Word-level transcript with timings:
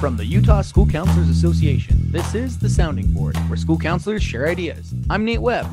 From 0.00 0.16
the 0.16 0.24
Utah 0.24 0.62
School 0.62 0.86
Counselors 0.86 1.28
Association, 1.28 2.10
this 2.10 2.34
is 2.34 2.58
The 2.58 2.70
Sounding 2.70 3.12
Board, 3.12 3.36
where 3.50 3.56
school 3.58 3.76
counselors 3.76 4.22
share 4.22 4.48
ideas. 4.48 4.94
I'm 5.10 5.26
Nate 5.26 5.42
Webb. 5.42 5.66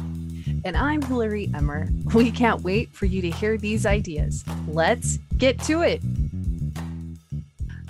And 0.66 0.75
I'm 0.75 1.01
Hillary 1.01 1.50
Emmer. 1.56 1.88
We 2.14 2.29
can't 2.29 2.61
wait 2.61 2.92
for 2.92 3.05
you 3.05 3.21
to 3.21 3.32
hear 3.32 3.58
these 3.58 3.85
ideas. 3.85 4.43
Let's 4.67 5.19
get 5.37 5.61
to 5.61 5.82
it. 5.82 6.01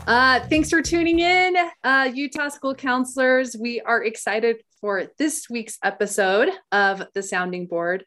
Uh, 0.06 0.42
thanks 0.42 0.70
for 0.70 0.84
tuning 0.84 1.18
in, 1.18 1.56
uh, 1.84 2.12
Utah 2.14 2.50
School 2.50 2.76
Counselors. 2.76 3.56
We 3.60 3.82
are 3.82 4.04
excited 4.04 4.58
for 4.80 5.08
this 5.18 5.50
week's 5.50 5.80
episode 5.84 6.50
of 6.72 7.02
The 7.16 7.24
Sounding 7.24 7.66
Board. 7.66 8.06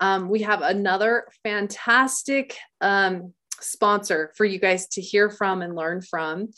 Um, 0.00 0.28
we 0.28 0.42
have 0.42 0.60
another 0.60 1.28
fantastic 1.42 2.58
um, 2.82 3.32
sponsor 3.62 4.32
for 4.36 4.44
you 4.44 4.58
guys 4.58 4.86
to 4.88 5.00
hear 5.00 5.30
from 5.30 5.62
and 5.62 5.74
learn 5.74 6.02
from. 6.02 6.48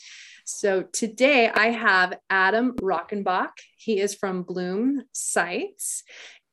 So 0.45 0.83
today 0.83 1.49
I 1.49 1.67
have 1.67 2.17
Adam 2.29 2.73
Rockenbach. 2.73 3.51
He 3.77 3.99
is 3.99 4.13
from 4.13 4.43
Bloom 4.43 5.03
Sites, 5.13 6.03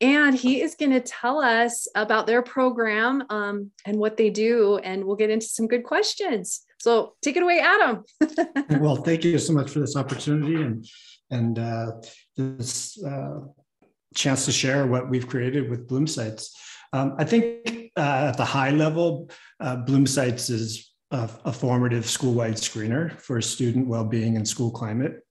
and 0.00 0.34
he 0.34 0.62
is 0.62 0.76
going 0.76 0.92
to 0.92 1.00
tell 1.00 1.40
us 1.40 1.88
about 1.94 2.26
their 2.26 2.42
program 2.42 3.24
um, 3.30 3.70
and 3.84 3.98
what 3.98 4.16
they 4.16 4.30
do, 4.30 4.78
and 4.78 5.04
we'll 5.04 5.16
get 5.16 5.30
into 5.30 5.46
some 5.46 5.66
good 5.66 5.84
questions. 5.84 6.62
So 6.78 7.14
take 7.20 7.36
it 7.36 7.42
away, 7.42 7.60
Adam. 7.60 8.04
well, 8.80 8.96
thank 8.96 9.24
you 9.24 9.38
so 9.38 9.52
much 9.52 9.70
for 9.70 9.80
this 9.80 9.96
opportunity 9.96 10.54
and 10.54 10.86
and 11.32 11.58
uh, 11.58 11.92
this 12.36 13.02
uh, 13.04 13.40
chance 14.14 14.44
to 14.46 14.52
share 14.52 14.86
what 14.86 15.08
we've 15.08 15.28
created 15.28 15.70
with 15.70 15.88
Bloomsights. 15.88 16.48
Um, 16.92 17.14
I 17.18 17.24
think 17.24 17.92
uh, 17.96 18.30
at 18.30 18.36
the 18.36 18.44
high 18.44 18.70
level, 18.70 19.30
uh, 19.60 19.76
Bloomsights 19.84 20.50
is 20.50 20.92
a, 21.10 21.28
a 21.44 21.52
formative 21.52 22.06
school-wide 22.06 22.54
screener 22.54 23.18
for 23.20 23.40
student 23.40 23.86
well-being 23.86 24.36
and 24.36 24.46
school 24.46 24.70
climate. 24.70 25.24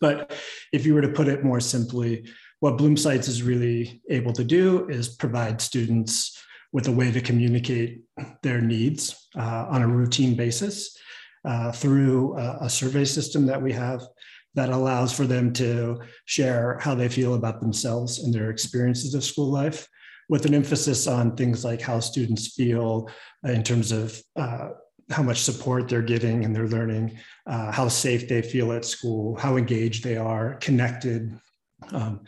But 0.00 0.34
if 0.72 0.84
you 0.84 0.94
were 0.94 1.02
to 1.02 1.08
put 1.08 1.28
it 1.28 1.44
more 1.44 1.60
simply, 1.60 2.28
what 2.60 2.78
Bloomsights 2.78 3.28
is 3.28 3.42
really 3.42 4.02
able 4.10 4.32
to 4.32 4.44
do 4.44 4.88
is 4.88 5.08
provide 5.08 5.60
students 5.60 6.42
with 6.72 6.88
a 6.88 6.92
way 6.92 7.10
to 7.10 7.20
communicate 7.20 8.02
their 8.42 8.60
needs 8.60 9.28
uh, 9.36 9.66
on 9.68 9.82
a 9.82 9.88
routine 9.88 10.34
basis 10.34 10.96
uh, 11.44 11.72
through 11.72 12.36
a, 12.36 12.58
a, 12.62 12.70
survey 12.70 13.04
system 13.04 13.46
that 13.46 13.62
we 13.62 13.72
have 13.72 14.02
that 14.54 14.70
allows 14.70 15.12
for 15.12 15.26
them 15.26 15.52
to 15.52 15.98
share 16.24 16.78
how 16.80 16.94
they 16.94 17.08
feel 17.08 17.34
about 17.34 17.60
themselves 17.60 18.18
and 18.18 18.34
their 18.34 18.50
experiences 18.50 19.14
of 19.14 19.22
school 19.22 19.50
life 19.50 19.88
with 20.28 20.46
an 20.46 20.54
emphasis 20.54 21.06
on 21.06 21.36
things 21.36 21.64
like 21.64 21.80
how 21.80 22.00
students 22.00 22.54
feel 22.54 23.08
in 23.44 23.62
terms 23.62 23.92
of 23.92 24.20
uh, 24.36 24.70
how 25.10 25.22
much 25.22 25.40
support 25.40 25.88
they're 25.88 26.02
getting 26.02 26.44
and 26.44 26.54
they're 26.54 26.68
learning, 26.68 27.16
uh, 27.46 27.70
how 27.70 27.88
safe 27.88 28.28
they 28.28 28.42
feel 28.42 28.72
at 28.72 28.84
school, 28.84 29.36
how 29.36 29.56
engaged 29.56 30.02
they 30.02 30.16
are, 30.16 30.54
connected, 30.54 31.38
um, 31.92 32.20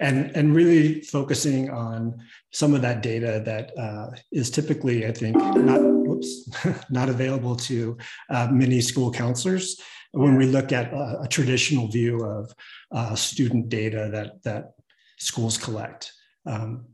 and 0.00 0.34
and 0.34 0.54
really 0.54 1.02
focusing 1.02 1.70
on 1.70 2.18
some 2.52 2.74
of 2.74 2.82
that 2.82 3.02
data 3.02 3.42
that 3.44 3.76
uh, 3.78 4.10
is 4.32 4.50
typically, 4.50 5.06
I 5.06 5.12
think, 5.12 5.36
not 5.36 5.80
whoops, 5.82 6.48
not 6.90 7.08
available 7.08 7.54
to 7.56 7.96
uh, 8.30 8.48
many 8.50 8.80
school 8.80 9.12
counselors 9.12 9.80
when 10.12 10.36
we 10.36 10.46
look 10.46 10.72
at 10.72 10.92
a, 10.92 11.22
a 11.22 11.28
traditional 11.28 11.88
view 11.88 12.24
of 12.24 12.52
uh, 12.92 13.14
student 13.14 13.68
data 13.68 14.08
that 14.12 14.42
that 14.42 14.72
schools 15.18 15.58
collect. 15.58 16.12
Um, 16.46 16.86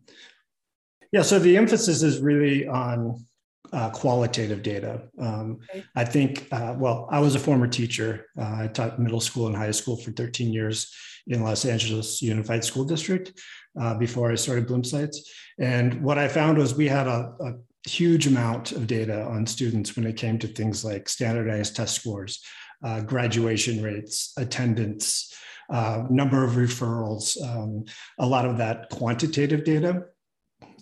yeah, 1.13 1.23
so 1.23 1.39
the 1.39 1.57
emphasis 1.57 2.03
is 2.03 2.21
really 2.21 2.67
on 2.67 3.25
uh, 3.73 3.91
qualitative 3.91 4.63
data. 4.63 5.03
Um, 5.19 5.61
okay. 5.71 5.85
I 5.95 6.05
think, 6.05 6.49
uh, 6.53 6.75
well, 6.77 7.09
I 7.11 7.21
was 7.21 7.35
a 7.35 7.39
former 7.39 7.69
teacher. 7.69 8.27
Uh, 8.39 8.63
I 8.63 8.67
taught 8.69 8.99
middle 8.99 9.21
school 9.21 9.47
and 9.47 9.57
high 9.57 9.71
school 9.71 9.97
for 9.97 10.11
13 10.13 10.53
years 10.53 10.93
in 11.27 11.43
Los 11.43 11.65
Angeles 11.65 12.23
Unified 12.23 12.65
School 12.65 12.85
District 12.85 13.33
uh, 13.81 13.95
before 13.95 14.33
I 14.33 14.35
started 14.35 14.67
Bloomsights. 14.67 15.19
And 15.59 16.03
what 16.03 16.19
I 16.19 16.29
found 16.29 16.59
was 16.59 16.75
we 16.75 16.89
had 16.89 17.07
a, 17.07 17.33
a, 17.41 17.53
huge 17.87 18.27
amount 18.27 18.73
of 18.73 18.87
data 18.87 19.23
on 19.25 19.47
students 19.47 19.97
when 19.97 20.05
it 20.05 20.15
came 20.15 20.39
to 20.39 20.47
things 20.47 20.85
like 20.85 21.09
standardized 21.09 21.75
test 21.75 21.95
scores, 21.95 22.45
uh, 22.85 23.01
graduation 23.01 23.83
rates, 23.83 24.35
attendance, 24.37 25.35
uh, 25.73 26.03
number 26.11 26.45
of 26.45 26.53
referrals, 26.53 27.43
um, 27.43 27.83
a 28.19 28.27
lot 28.27 28.45
of 28.45 28.59
that 28.59 28.91
quantitative 28.91 29.65
data. 29.65 30.03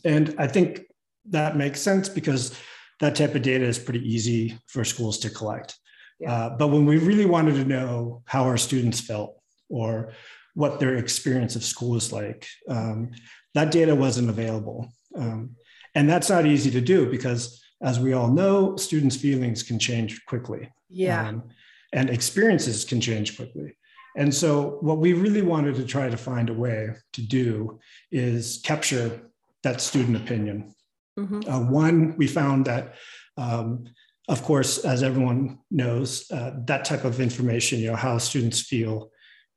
And 0.05 0.35
I 0.39 0.47
think 0.47 0.83
that 1.31 1.57
makes 1.57 1.81
sense 1.81 2.09
because 2.09 2.59
that 3.01 3.15
type 3.15 3.35
of 3.35 3.43
data 3.43 3.65
is 3.65 3.79
pretty 3.79 4.01
easy 4.01 4.59
for 4.67 4.85
schools 4.85 5.19
to 5.19 5.31
collect. 5.31 5.79
Yeah. 6.21 6.33
Uh, 6.33 6.57
but 6.57 6.69
when 6.69 6.85
we 6.85 6.99
really 6.99 7.27
wanted 7.27 7.55
to 7.55 7.65
know 7.65 8.23
how 8.27 8.45
our 8.45 8.57
students 8.57 9.01
felt 9.01 9.41
or 9.69 10.13
what 10.55 10.81
their 10.81 10.97
experience 10.97 11.55
of 11.55 11.63
school 11.63 11.97
is 11.97 12.13
like, 12.13 12.49
um, 12.69 13.13
that 13.55 13.71
data 13.71 13.95
wasn't 13.95 14.29
available. 14.29 14.93
Um, 15.17 15.55
and 15.95 16.09
that's 16.09 16.29
not 16.29 16.47
easy 16.47 16.71
to 16.73 16.81
do 16.81 17.09
because, 17.09 17.63
as 17.81 18.01
we 18.01 18.13
all 18.13 18.29
know, 18.29 18.77
students' 18.77 19.17
feelings 19.17 19.63
can 19.63 19.79
change 19.79 20.25
quickly. 20.27 20.69
Yeah. 20.89 21.29
Um, 21.29 21.45
and 21.93 22.11
experiences 22.11 22.85
can 22.85 23.01
change 23.01 23.37
quickly. 23.37 23.77
And 24.17 24.35
so, 24.35 24.79
what 24.81 24.99
we 24.99 25.13
really 25.13 25.43
wanted 25.43 25.77
to 25.77 25.85
try 25.85 26.11
to 26.11 26.17
find 26.17 26.51
a 26.51 26.55
way 26.55 26.91
to 27.13 27.23
do 27.23 27.79
is 28.11 28.61
capture 28.65 29.31
that 29.63 29.81
student 29.81 30.17
opinion 30.17 30.75
Mm-hmm. 31.19 31.51
Uh, 31.51 31.61
one, 31.71 32.17
we 32.17 32.27
found 32.27 32.67
that, 32.67 32.95
um, 33.37 33.85
of 34.29 34.43
course, 34.43 34.85
as 34.85 35.03
everyone 35.03 35.59
knows, 35.71 36.31
uh, 36.31 36.53
that 36.67 36.85
type 36.85 37.05
of 37.05 37.21
information, 37.21 37.81
you 37.81 37.89
know, 37.89 37.97
how 37.97 38.19
students 38.19 38.61
feel, 38.61 39.11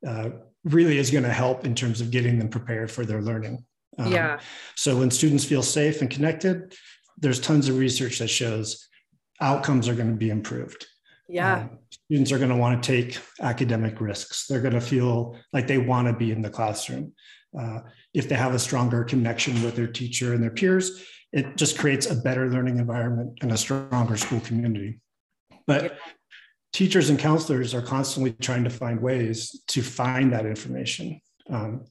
uh, 0.07 0.29
really 0.63 0.97
is 0.97 1.11
going 1.11 1.23
to 1.23 1.33
help 1.33 1.65
in 1.65 1.75
terms 1.75 2.01
of 2.01 2.09
getting 2.09 2.39
them 2.39 2.49
prepared 2.49 2.89
for 2.89 3.05
their 3.05 3.21
learning. 3.21 3.63
Um, 3.99 4.11
yeah. 4.11 4.39
So 4.75 4.97
when 4.97 5.11
students 5.11 5.43
feel 5.43 5.61
safe 5.61 6.01
and 6.01 6.09
connected, 6.09 6.73
there's 7.17 7.39
tons 7.39 7.69
of 7.69 7.77
research 7.77 8.19
that 8.19 8.29
shows 8.29 8.87
outcomes 9.39 9.87
are 9.87 9.95
going 9.95 10.09
to 10.09 10.15
be 10.15 10.29
improved. 10.29 10.87
Yeah. 11.27 11.61
Um, 11.61 11.79
students 12.11 12.33
are 12.33 12.37
going 12.39 12.49
to 12.49 12.57
want 12.57 12.83
to 12.83 12.91
take 12.91 13.17
academic 13.39 14.01
risks. 14.01 14.45
They're 14.45 14.59
going 14.59 14.73
to 14.73 14.81
feel 14.81 15.37
like 15.53 15.65
they 15.65 15.77
want 15.77 16.07
to 16.07 16.13
be 16.13 16.33
in 16.33 16.41
the 16.41 16.49
classroom. 16.49 17.13
Uh, 17.57 17.79
if 18.13 18.27
they 18.27 18.35
have 18.35 18.53
a 18.53 18.59
stronger 18.59 19.05
connection 19.05 19.63
with 19.63 19.77
their 19.77 19.87
teacher 19.87 20.33
and 20.33 20.43
their 20.43 20.51
peers, 20.51 21.05
it 21.31 21.55
just 21.55 21.79
creates 21.79 22.11
a 22.11 22.15
better 22.15 22.49
learning 22.49 22.79
environment 22.79 23.39
and 23.41 23.53
a 23.53 23.57
stronger 23.57 24.17
school 24.17 24.41
community. 24.41 24.99
But 25.65 25.97
teachers 26.73 27.09
and 27.09 27.17
counselors 27.17 27.73
are 27.73 27.81
constantly 27.81 28.33
trying 28.33 28.65
to 28.65 28.69
find 28.69 29.01
ways 29.01 29.63
to 29.67 29.81
find 29.81 30.33
that 30.33 30.45
information. 30.45 31.21
Um, 31.49 31.85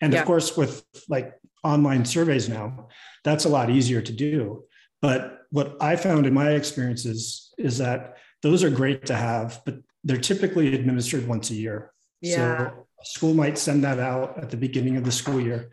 and 0.00 0.12
yeah. 0.12 0.20
of 0.20 0.24
course, 0.24 0.56
with 0.56 0.84
like 1.08 1.34
online 1.64 2.04
surveys 2.04 2.48
now, 2.48 2.90
that's 3.24 3.44
a 3.44 3.48
lot 3.48 3.70
easier 3.70 4.02
to 4.02 4.12
do. 4.12 4.66
But 5.02 5.40
what 5.50 5.76
I 5.80 5.96
found 5.96 6.26
in 6.26 6.34
my 6.34 6.50
experiences 6.52 7.52
is 7.58 7.78
that 7.78 8.18
those 8.44 8.62
are 8.62 8.70
great 8.70 9.06
to 9.06 9.14
have, 9.14 9.62
but 9.64 9.78
they're 10.04 10.18
typically 10.18 10.74
administered 10.74 11.26
once 11.26 11.50
a 11.50 11.54
year. 11.54 11.90
Yeah. 12.20 12.36
So 12.36 12.86
school 13.02 13.32
might 13.32 13.56
send 13.56 13.82
that 13.84 13.98
out 13.98 14.38
at 14.38 14.50
the 14.50 14.58
beginning 14.58 14.98
of 14.98 15.04
the 15.04 15.12
school 15.12 15.40
year, 15.40 15.70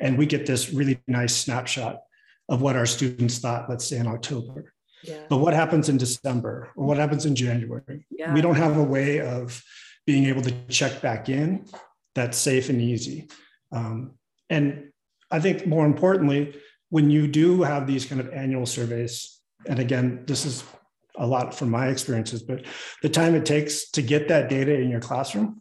and 0.00 0.16
we 0.16 0.26
get 0.26 0.46
this 0.46 0.72
really 0.72 1.00
nice 1.08 1.34
snapshot 1.34 1.98
of 2.48 2.62
what 2.62 2.76
our 2.76 2.86
students 2.86 3.38
thought, 3.38 3.68
let's 3.68 3.84
say 3.84 3.98
in 3.98 4.06
October. 4.06 4.72
Yeah. 5.02 5.24
But 5.28 5.38
what 5.38 5.52
happens 5.52 5.88
in 5.88 5.98
December 5.98 6.70
or 6.76 6.86
what 6.86 6.96
happens 6.96 7.26
in 7.26 7.34
January? 7.34 8.06
Yeah. 8.08 8.32
We 8.32 8.40
don't 8.40 8.54
have 8.54 8.76
a 8.76 8.84
way 8.84 9.20
of 9.20 9.60
being 10.06 10.26
able 10.26 10.42
to 10.42 10.54
check 10.68 11.00
back 11.02 11.28
in 11.28 11.66
that's 12.14 12.38
safe 12.38 12.68
and 12.68 12.80
easy. 12.80 13.28
Um, 13.72 14.12
and 14.48 14.92
I 15.30 15.40
think 15.40 15.66
more 15.66 15.86
importantly, 15.86 16.54
when 16.90 17.10
you 17.10 17.26
do 17.26 17.62
have 17.62 17.88
these 17.88 18.04
kind 18.04 18.20
of 18.20 18.32
annual 18.32 18.66
surveys, 18.66 19.40
and 19.66 19.78
again, 19.78 20.24
this 20.26 20.44
is 20.44 20.62
a 21.16 21.26
lot 21.26 21.54
from 21.54 21.70
my 21.70 21.88
experiences, 21.88 22.42
but 22.42 22.64
the 23.02 23.08
time 23.08 23.34
it 23.34 23.44
takes 23.44 23.90
to 23.90 24.02
get 24.02 24.28
that 24.28 24.48
data 24.48 24.74
in 24.78 24.88
your 24.88 25.00
classroom 25.00 25.60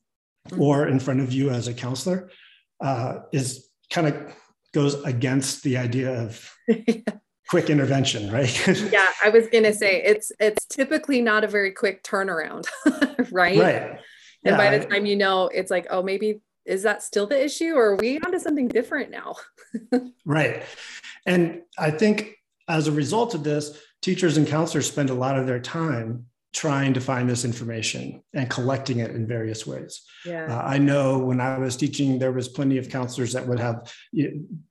mm-hmm. 0.49 0.61
or 0.61 0.87
in 0.87 0.99
front 0.99 1.19
of 1.19 1.31
you 1.31 1.49
as 1.49 1.67
a 1.67 1.73
counselor 1.73 2.29
uh, 2.81 3.19
is 3.31 3.69
kind 3.89 4.07
of 4.07 4.35
goes 4.73 5.01
against 5.03 5.63
the 5.63 5.77
idea 5.77 6.21
of 6.21 6.53
quick 7.49 7.69
intervention, 7.69 8.31
right? 8.31 8.67
yeah, 8.91 9.07
I 9.23 9.29
was 9.29 9.47
going 9.47 9.65
to 9.65 9.73
say 9.73 10.01
it's 10.01 10.31
it's 10.39 10.65
typically 10.65 11.21
not 11.21 11.43
a 11.43 11.47
very 11.47 11.71
quick 11.71 12.03
turnaround, 12.03 12.65
right? 13.31 13.59
Right. 13.59 13.99
And 14.43 14.53
yeah, 14.53 14.57
by 14.57 14.77
the 14.77 14.85
time 14.85 15.05
you 15.05 15.15
know, 15.15 15.49
it's 15.49 15.69
like, 15.69 15.87
oh, 15.89 16.01
maybe 16.01 16.41
is 16.65 16.83
that 16.83 17.03
still 17.03 17.27
the 17.27 17.43
issue, 17.43 17.73
or 17.73 17.91
are 17.91 17.95
we 17.95 18.19
onto 18.19 18.39
something 18.39 18.67
different 18.67 19.11
now? 19.11 19.35
right. 20.25 20.63
And 21.25 21.61
I 21.77 21.91
think 21.91 22.35
as 22.67 22.87
a 22.87 22.91
result 22.91 23.35
of 23.35 23.43
this, 23.43 23.77
teachers 24.01 24.38
and 24.38 24.48
counselors 24.48 24.88
spend 24.88 25.09
a 25.09 25.13
lot 25.13 25.38
of 25.38 25.45
their 25.48 25.59
time 25.59 26.25
trying 26.53 26.94
to 26.94 27.00
find 27.00 27.30
this 27.30 27.45
information 27.45 28.21
and 28.33 28.50
collecting 28.50 29.00
it 29.00 29.12
in 29.12 29.25
various 29.25 29.65
ways. 29.65 30.01
Yeah. 30.25 30.53
Uh, 30.53 30.62
I 30.62 30.77
know 30.77 31.18
when 31.18 31.39
I 31.39 31.57
was 31.57 31.77
teaching, 31.77 32.19
there 32.19 32.33
was 32.33 32.50
plenty 32.50 32.77
of 32.77 32.89
counselors 32.89 33.31
that 33.31 33.48
would 33.48 33.59
have 33.59 33.89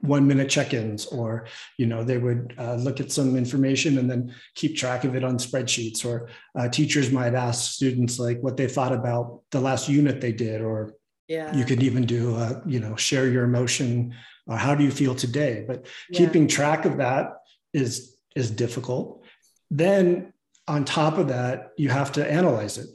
one 0.01 0.27
minute 0.27 0.51
check-ins, 0.51 1.07
or 1.07 1.47
you 1.79 1.87
know 1.87 2.05
they 2.05 2.19
would 2.19 2.55
uh, 2.59 2.75
look 2.75 3.01
at 3.01 3.11
some 3.11 3.35
information 3.35 3.97
and 3.97 4.11
then 4.11 4.35
keep 4.55 4.77
track 4.77 5.05
of 5.05 5.15
it 5.17 5.25
on 5.25 5.39
spreadsheets. 5.39 6.05
Or 6.05 6.29
uh, 6.55 6.69
teachers 6.69 7.11
might 7.11 7.35
ask 7.35 7.73
students 7.73 8.19
like 8.19 8.41
what 8.41 8.59
they 8.59 8.69
thought 8.69 8.93
about 8.93 9.41
the 9.51 9.61
last 9.61 9.89
unit 9.89 10.21
they 10.21 10.33
did, 10.33 10.61
or 10.61 10.93
yeah. 11.29 11.57
you 11.57 11.65
could 11.65 11.83
even 11.83 12.05
do 12.05 12.35
a, 12.37 12.61
you 12.67 12.81
know 12.81 12.95
share 12.95 13.27
your 13.27 13.45
emotion 13.45 14.15
or 14.47 14.59
how 14.59 14.75
do 14.75 14.85
you 14.85 14.91
feel 14.91 15.15
today. 15.15 15.65
But 15.67 15.87
Yeah. 16.11 16.19
keeping 16.19 16.47
track 16.47 16.85
of 16.85 16.99
that 16.99 17.33
is 17.73 18.17
is 18.37 18.51
difficult. 18.51 19.20
Then 19.71 20.33
on 20.67 20.85
top 20.85 21.19
of 21.19 21.29
that, 21.29 21.73
you 21.77 21.89
have 21.89 22.13
to 22.13 22.31
analyze 22.31 22.79
it. 22.79 22.89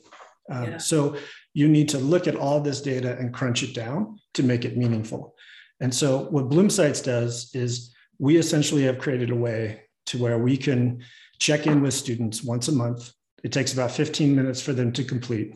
Um, 0.49 0.63
Yeah. 0.63 0.77
So 0.77 1.17
you 1.53 1.67
need 1.67 1.89
to 1.89 1.97
look 1.97 2.27
at 2.27 2.35
all 2.35 2.59
this 2.59 2.81
data 2.81 3.17
and 3.17 3.33
crunch 3.33 3.63
it 3.63 3.73
down 3.73 4.19
to 4.33 4.43
make 4.43 4.65
it 4.65 4.77
meaningful. 4.77 5.35
And 5.79 5.93
so 5.93 6.25
what 6.29 6.49
Bloomsights 6.49 7.03
does 7.03 7.49
is 7.53 7.93
we 8.19 8.37
essentially 8.37 8.83
have 8.83 8.99
created 8.99 9.29
a 9.29 9.35
way 9.35 9.81
to 10.07 10.17
where 10.17 10.37
we 10.37 10.57
can 10.57 11.03
check 11.39 11.67
in 11.67 11.81
with 11.81 11.93
students 11.93 12.43
once 12.43 12.67
a 12.67 12.71
month. 12.71 13.11
It 13.43 13.51
takes 13.51 13.73
about 13.73 13.91
15 13.91 14.35
minutes 14.35 14.61
for 14.61 14.73
them 14.73 14.91
to 14.93 15.03
complete. 15.03 15.55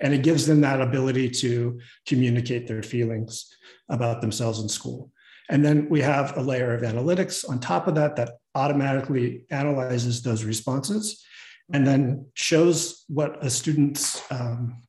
And 0.00 0.14
it 0.14 0.22
gives 0.22 0.46
them 0.46 0.60
that 0.62 0.80
ability 0.80 1.30
to 1.30 1.80
communicate 2.06 2.66
their 2.66 2.82
feelings 2.82 3.46
about 3.88 4.20
themselves 4.20 4.60
in 4.60 4.68
school. 4.68 5.12
And 5.50 5.64
then 5.64 5.88
we 5.88 6.00
have 6.02 6.36
a 6.36 6.42
layer 6.42 6.74
of 6.74 6.82
analytics 6.82 7.48
on 7.48 7.58
top 7.58 7.86
of 7.86 7.94
that 7.94 8.16
that 8.16 8.32
automatically 8.58 9.44
analyzes 9.50 10.20
those 10.22 10.42
responses 10.44 11.24
and 11.72 11.86
then 11.86 12.26
shows 12.34 13.04
what 13.08 13.44
a 13.44 13.48
student's 13.48 14.20
um, 14.32 14.82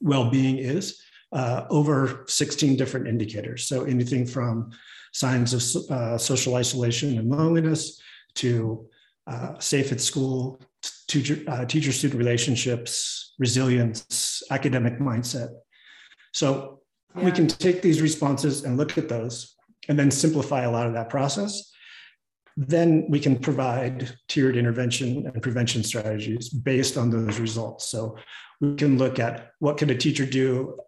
well-being 0.00 0.56
is 0.56 1.02
uh, 1.32 1.64
over 1.68 2.24
16 2.26 2.76
different 2.76 3.06
indicators. 3.06 3.66
So 3.66 3.84
anything 3.84 4.24
from 4.26 4.70
signs 5.12 5.52
of 5.52 5.90
uh, 5.90 6.16
social 6.18 6.54
isolation 6.54 7.18
and 7.18 7.28
loneliness 7.28 8.00
to 8.36 8.86
uh, 9.26 9.58
safe 9.58 9.92
at 9.92 10.00
school, 10.00 10.60
teacher, 11.06 11.42
uh, 11.48 11.64
teacher-student 11.66 12.18
relationships, 12.18 13.34
resilience, 13.38 14.42
academic 14.50 14.98
mindset. 14.98 15.50
So 16.32 16.80
we 17.14 17.30
can 17.30 17.46
take 17.46 17.82
these 17.82 18.00
responses 18.00 18.64
and 18.64 18.78
look 18.78 18.96
at 18.96 19.08
those 19.08 19.54
and 19.88 19.98
then 19.98 20.10
simplify 20.10 20.62
a 20.62 20.70
lot 20.70 20.86
of 20.86 20.94
that 20.94 21.10
process 21.10 21.71
then 22.56 23.06
we 23.08 23.18
can 23.20 23.38
provide 23.38 24.14
tiered 24.28 24.56
intervention 24.56 25.26
and 25.26 25.42
prevention 25.42 25.82
strategies 25.82 26.48
based 26.48 26.96
on 26.96 27.10
those 27.10 27.38
results. 27.38 27.88
So 27.88 28.16
we 28.60 28.74
can 28.76 28.98
look 28.98 29.18
at 29.18 29.52
what 29.58 29.78
can 29.78 29.90
a 29.90 29.96
teacher 29.96 30.26
do 30.26 30.78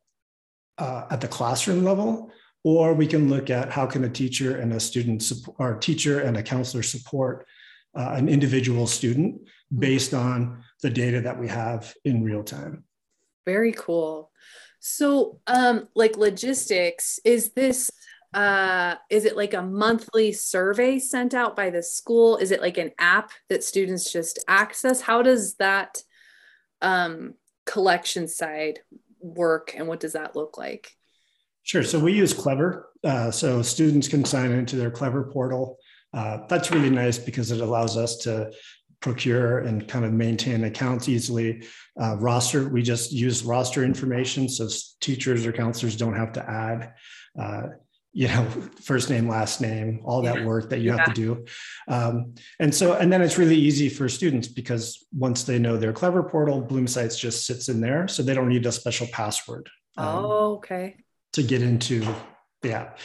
uh, 0.79 1.07
at 1.11 1.21
the 1.21 1.29
classroom 1.29 1.85
level, 1.85 2.31
or 2.65 2.95
we 2.95 3.07
can 3.07 3.29
look 3.29 3.51
at 3.51 3.71
how 3.71 3.87
can 3.87 4.05
a 4.05 4.09
teacher 4.09 4.59
and 4.59 4.73
a 4.73 4.81
student 4.81 5.23
support, 5.23 5.57
or 5.59 5.79
teacher 5.79 6.21
and 6.21 6.37
a 6.37 6.43
counselor 6.43 6.83
support 6.83 7.47
uh, 7.97 8.15
an 8.15 8.29
individual 8.29 8.87
student 8.87 9.41
based 9.79 10.15
on 10.15 10.63
the 10.83 10.91
data 10.91 11.21
that 11.21 11.39
we 11.39 11.49
have 11.49 11.95
in 12.05 12.25
real 12.25 12.43
time. 12.43 12.85
Very 13.47 13.73
cool. 13.73 14.31
So, 14.81 15.41
um, 15.47 15.89
like 15.95 16.17
logistics, 16.17 17.19
is 17.25 17.53
this 17.53 17.91
uh 18.35 18.97
is 19.11 19.25
it 19.25 19.37
like 19.37 19.55
a 19.55 19.63
monthly 19.63 20.33
survey 20.33 20.99
sent 20.99 21.35
out 21.35 21.57
by 21.57 21.71
the 21.71 21.83
school? 21.83 22.37
Is 22.37 22.51
it 22.51 22.61
like 22.61 22.79
an 22.79 22.91
app 22.99 23.31
that 23.49 23.65
students 23.65 24.13
just 24.13 24.45
access? 24.49 25.01
How 25.01 25.23
does 25.23 25.55
that 25.57 26.03
um 26.83 27.35
collection 27.67 28.29
side 28.29 28.81
work 29.21 29.75
and 29.77 29.89
what 29.89 30.01
does 30.01 30.13
that 30.13 30.37
look 30.37 30.59
like? 30.59 30.91
Sure. 31.63 31.83
So 31.83 31.99
we 31.99 32.13
use 32.13 32.35
Clever. 32.35 32.91
Uh, 33.03 33.31
so 33.31 33.63
students 33.63 34.07
can 34.07 34.25
sign 34.25 34.53
into 34.53 34.77
their 34.77 34.91
Clever 34.91 35.25
portal. 35.25 35.79
Uh, 36.13 36.47
that's 36.49 36.71
really 36.71 36.91
nice 36.91 37.19
because 37.19 37.51
it 37.51 37.61
allows 37.61 37.97
us 37.97 38.17
to 38.19 38.51
procure 39.01 39.59
and 39.61 39.87
kind 39.89 40.05
of 40.05 40.13
maintain 40.13 40.65
accounts 40.65 41.09
easily. 41.09 41.63
Uh, 42.01 42.17
roster, 42.17 42.69
we 42.69 42.83
just 42.83 43.13
use 43.13 43.43
roster 43.43 43.83
information 43.85 44.49
so 44.49 44.69
teachers 45.01 45.47
or 45.47 45.53
counselors 45.53 45.97
don't 45.97 46.17
have 46.17 46.33
to 46.33 46.51
add, 46.51 46.93
uh, 47.39 47.63
you 48.17 48.29
know, 48.29 48.47
first 48.81 49.11
name, 49.11 49.29
last 49.29 49.61
name, 49.61 50.01
all 50.05 50.23
that 50.23 50.37
Yeah. 50.37 50.45
work 50.47 50.71
that 50.71 50.79
you 50.79 50.91
Yeah. 50.93 50.99
have 50.99 51.13
to 51.13 51.21
do. 51.21 51.45
Um, 51.89 52.35
and 52.61 52.73
so, 52.73 52.95
and 52.95 53.13
then 53.13 53.21
it's 53.21 53.39
really 53.39 53.57
easy 53.57 53.89
for 53.89 54.09
students 54.09 54.47
because 54.47 55.05
once 55.13 55.43
they 55.43 55.59
know 55.59 55.77
their 55.77 55.93
Clever 55.93 56.23
portal, 56.23 56.63
Bloomsights 56.63 57.19
just 57.19 57.45
sits 57.45 57.69
in 57.69 57.81
there. 57.81 58.07
So 58.07 58.23
they 58.23 58.33
don't 58.33 58.49
need 58.49 58.65
a 58.67 58.73
special 58.73 59.09
password. 59.13 59.69
um, 59.97 60.25
oh, 60.25 60.55
okay. 60.55 60.97
to 61.33 61.43
get 61.43 61.61
into 61.63 62.05
the 62.63 62.73
app. 62.73 62.99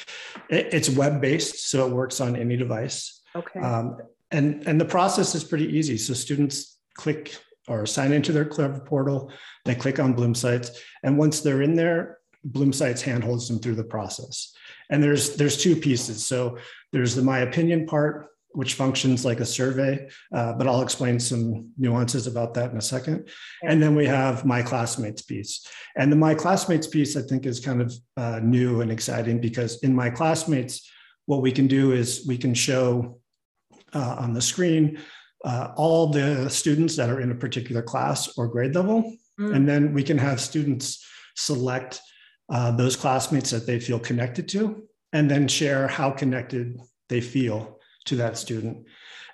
It, 0.50 0.70
it's 0.74 0.90
web 0.90 1.20
based, 1.22 1.70
so 1.70 1.88
it 1.88 1.92
works 1.92 2.22
on 2.22 2.36
any 2.36 2.56
device. 2.56 3.22
Okay. 3.36 3.60
Um, 3.60 3.98
and, 4.32 4.68
and 4.68 4.80
the 4.80 4.86
process 4.86 5.34
is 5.36 5.44
pretty 5.44 5.76
easy. 5.78 5.98
So 5.98 6.14
students 6.14 6.78
click 6.96 7.36
or 7.68 7.86
sign 7.88 8.12
into 8.12 8.32
their 8.32 8.46
Clever 8.46 8.80
portal, 8.80 9.32
they 9.66 9.74
click 9.76 10.00
on 10.00 10.16
Bloomsights, 10.16 10.70
and 11.04 11.18
once 11.18 11.42
they're 11.42 11.62
in 11.64 11.74
there, 11.76 12.19
Bloomsights 12.48 13.02
handholds 13.02 13.48
them 13.48 13.60
through 13.60 13.76
the 13.76 13.84
process. 13.84 14.54
And 14.90 15.04
there's 15.04 15.36
there's 15.36 15.58
two 15.58 15.76
pieces. 15.76 16.26
So 16.26 16.58
there's 16.92 17.16
the 17.16 17.22
my 17.22 17.40
opinion 17.40 17.86
part, 17.86 18.30
which 18.52 18.74
functions 18.74 19.26
like 19.26 19.40
a 19.40 19.46
survey, 19.46 20.10
uh, 20.34 20.54
but 20.54 20.68
I'll 20.68 20.82
explain 20.82 21.20
some 21.20 21.72
nuances 21.78 22.28
about 22.28 22.54
that 22.56 22.72
in 22.72 22.78
a 22.78 22.82
second. 22.82 23.30
And 23.64 23.82
then 23.82 23.96
we 23.96 24.06
have 24.08 24.46
my 24.46 24.62
classmates 24.62 25.22
piece. 25.22 25.68
And 25.96 26.12
the 26.12 26.16
my 26.16 26.34
classmates 26.34 26.88
piece, 26.88 27.16
I 27.16 27.22
think, 27.22 27.46
is 27.46 27.60
kind 27.60 27.82
of 27.82 27.94
uh, 28.18 28.40
new 28.42 28.82
and 28.82 28.92
exciting 28.92 29.40
because 29.40 29.80
in 29.84 29.94
my 29.94 30.10
classmates, 30.10 30.90
what 31.26 31.42
we 31.42 31.52
can 31.52 31.68
do 31.68 31.92
is 31.92 32.26
we 32.28 32.38
can 32.38 32.54
show 32.54 33.20
uh, 33.94 34.16
on 34.20 34.34
the 34.34 34.42
screen 34.42 35.00
uh, 35.46 35.72
all 35.76 36.08
the 36.08 36.50
students 36.50 36.96
that 36.96 37.10
are 37.10 37.22
in 37.22 37.32
a 37.32 37.36
particular 37.36 37.82
class 37.82 38.38
or 38.38 38.48
grade 38.48 38.76
level. 38.76 39.16
Mm. 39.40 39.56
And 39.56 39.70
then 39.70 39.94
we 39.94 40.04
can 40.04 40.18
have 40.18 40.42
students 40.42 41.06
select 41.36 42.02
uh, 42.50 42.72
those 42.72 42.96
classmates 42.96 43.50
that 43.52 43.66
they 43.66 43.80
feel 43.80 44.00
connected 44.00 44.48
to 44.50 44.84
and 45.14 45.30
then 45.30 45.48
share 45.48 45.88
how 45.88 46.12
connected 46.12 46.80
they 47.08 47.22
feel 47.22 47.80
to 48.06 48.16
that 48.16 48.38
student. 48.38 48.86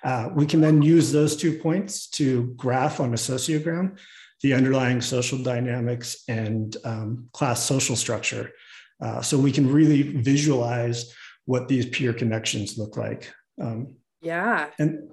Uh, 0.04 0.28
we 0.34 0.46
can 0.46 0.60
then 0.60 0.82
use 0.82 1.12
those 1.12 1.36
two 1.36 1.58
points 1.58 2.08
to 2.08 2.54
graph 2.56 3.00
on 3.00 3.12
a 3.12 3.16
sociogram 3.16 3.98
the 4.42 4.52
underlying 4.52 5.00
social 5.00 5.38
dynamics 5.38 6.24
and 6.28 6.76
um, 6.84 7.28
class 7.32 7.64
social 7.64 7.96
structure. 7.96 8.52
Uh, 9.02 9.20
so 9.20 9.38
we 9.38 9.52
can 9.52 9.70
really 9.70 10.02
visualize 10.02 11.14
what 11.46 11.68
these 11.68 11.86
peer 11.86 12.12
connections 12.12 12.76
look 12.76 12.96
like. 12.96 13.32
Um, 13.60 13.96
yeah. 14.20 14.68
and 14.78 15.10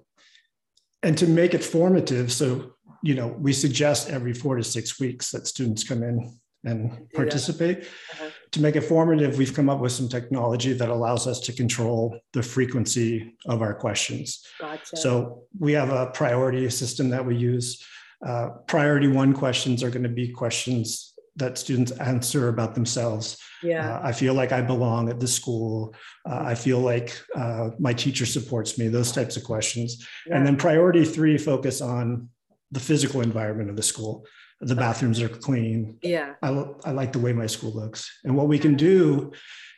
and 1.03 1.17
to 1.17 1.27
make 1.27 1.53
it 1.53 1.63
formative 1.63 2.31
so 2.31 2.73
you 3.03 3.13
know 3.13 3.27
we 3.27 3.53
suggest 3.53 4.09
every 4.09 4.33
four 4.33 4.55
to 4.55 4.63
six 4.63 4.99
weeks 4.99 5.31
that 5.31 5.47
students 5.47 5.83
come 5.83 6.01
in 6.01 6.37
and 6.65 7.09
participate 7.13 7.79
Uh-huh. 7.83 8.29
to 8.51 8.61
make 8.61 8.75
it 8.75 8.81
formative 8.81 9.37
we've 9.37 9.53
come 9.53 9.69
up 9.69 9.79
with 9.79 9.91
some 9.91 10.07
technology 10.07 10.73
that 10.73 10.89
allows 10.89 11.27
us 11.27 11.39
to 11.41 11.51
control 11.53 12.17
the 12.33 12.43
frequency 12.43 13.35
of 13.45 13.61
our 13.61 13.73
questions 13.73 14.43
Gotcha. 14.59 14.97
so 14.97 15.43
we 15.59 15.73
have 15.73 15.89
a 15.89 16.07
priority 16.07 16.69
system 16.69 17.09
that 17.09 17.25
we 17.25 17.35
use 17.35 17.83
uh, 18.25 18.49
priority 18.67 19.07
one 19.07 19.33
questions 19.33 19.83
are 19.83 19.89
going 19.89 20.03
to 20.03 20.09
be 20.09 20.27
questions 20.29 21.13
that 21.35 21.57
students 21.57 21.91
answer 21.91 22.47
about 22.49 22.75
themselves 22.75 23.37
yeah. 23.63 23.97
uh, 23.97 24.01
I 24.03 24.11
feel 24.11 24.33
like 24.33 24.51
I 24.51 24.61
belong 24.61 25.09
at 25.09 25.19
the 25.19 25.27
school. 25.27 25.95
Uh, 26.29 26.41
I 26.51 26.55
feel 26.55 26.79
like 26.79 27.17
uh, 27.35 27.69
my 27.79 27.93
teacher 27.93 28.25
supports 28.25 28.77
me, 28.77 28.89
those 28.89 29.11
types 29.11 29.37
of 29.37 29.43
questions. 29.45 30.05
yeah. 30.27 30.35
And 30.35 30.45
then 30.45 30.57
priority 30.57 31.05
three 31.05 31.37
focus 31.37 31.79
on 31.81 32.29
the 32.71 32.79
physical 32.79 33.21
environment 33.21 33.69
of 33.69 33.75
the 33.77 33.83
school. 33.83 34.25
The 34.65 34.75
bathrooms 34.75 35.21
are 35.21 35.29
clean. 35.29 35.97
yeah. 36.01 36.33
I, 36.41 36.49
I 36.85 36.91
like 36.91 37.11
the 37.11 37.19
way 37.19 37.33
my 37.33 37.47
school 37.47 37.73
looks. 37.73 38.09
And 38.23 38.35
what 38.37 38.47
we 38.47 38.57
can 38.57 38.75
do 38.75 39.31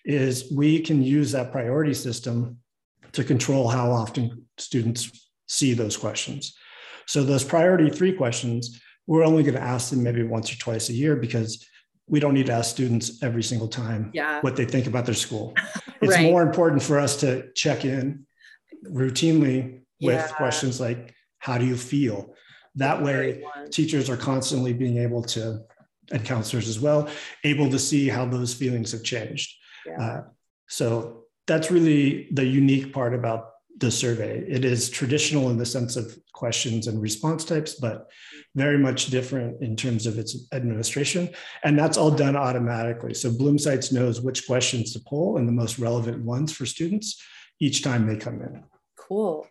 is 0.05 0.51
we 0.55 0.79
can 0.79 1.01
use 1.01 1.31
that 1.31 1.51
priority 1.51 1.93
system 1.93 2.57
to 3.13 3.23
control 3.23 3.67
how 3.67 3.91
often 3.91 4.45
students 4.57 5.29
see 5.47 5.73
those 5.73 5.97
questions. 5.97 6.55
So 7.07 7.23
those 7.23 7.43
priority 7.43 7.89
three 7.89 8.13
questions, 8.13 8.79
we're 9.07 9.23
only 9.23 9.41
going 9.43 9.55
to 9.55 9.61
ask 9.61 9.89
them 9.89 10.03
maybe 10.03 10.21
once 10.23 10.51
or 10.53 10.57
twice 10.57 10.89
a 10.89 10.93
year 10.93 11.15
because 11.15 11.65
we 12.07 12.19
don't 12.19 12.35
need 12.35 12.45
to 12.47 12.53
ask 12.53 12.69
students 12.69 13.23
every 13.23 13.41
single 13.43 13.67
time 13.67 14.11
Yeah. 14.13 14.41
what 14.41 14.55
they 14.55 14.65
think 14.65 14.85
about 14.87 15.05
their 15.05 15.15
school. 15.15 15.53
It's 16.01 16.13
Right. 16.13 16.23
more 16.31 16.43
important 16.43 16.83
for 16.83 16.99
us 16.99 17.17
to 17.21 17.51
check 17.53 17.85
in 17.85 18.27
routinely 18.91 19.81
with 20.01 20.15
Yeah. 20.15 20.27
questions 20.27 20.79
like, 20.79 21.13
how 21.39 21.57
do 21.57 21.65
you 21.65 21.75
feel? 21.77 22.35
That 22.75 23.01
way, 23.01 23.43
teachers 23.71 24.09
are 24.09 24.17
constantly 24.17 24.73
being 24.73 24.97
able 24.97 25.23
to, 25.23 25.61
and 26.11 26.23
counselors 26.25 26.67
as 26.67 26.79
well, 26.79 27.09
able 27.43 27.69
to 27.69 27.79
see 27.79 28.07
how 28.07 28.25
those 28.25 28.53
feelings 28.53 28.91
have 28.91 29.03
changed. 29.03 29.55
Yeah. 29.85 30.01
Uh, 30.01 30.21
so 30.67 31.25
that's 31.47 31.71
really 31.71 32.27
the 32.31 32.45
unique 32.45 32.93
part 32.93 33.13
about 33.13 33.51
the 33.77 33.91
survey. 33.91 34.43
It 34.47 34.63
is 34.65 34.89
traditional 34.89 35.49
in 35.49 35.57
the 35.57 35.65
sense 35.65 35.95
of 35.95 36.17
questions 36.33 36.87
and 36.87 37.01
response 37.01 37.43
types, 37.43 37.75
but 37.75 38.07
very 38.55 38.77
much 38.77 39.07
different 39.07 39.61
in 39.61 39.75
terms 39.75 40.05
of 40.05 40.17
its 40.17 40.47
administration. 40.53 41.29
And 41.63 41.77
that's 41.77 41.97
all 41.97 42.11
done 42.11 42.35
automatically. 42.35 43.13
So 43.13 43.29
Bloomsights 43.29 43.91
knows 43.91 44.21
which 44.21 44.47
questions 44.47 44.93
to 44.93 44.99
pull 44.99 45.37
and 45.37 45.47
the 45.47 45.51
most 45.51 45.77
relevant 45.77 46.23
ones 46.23 46.53
for 46.53 46.65
students 46.65 47.21
each 47.59 47.83
time 47.83 48.07
they 48.07 48.17
come 48.17 48.41
in. 48.41 48.63
Cool. 49.07 49.47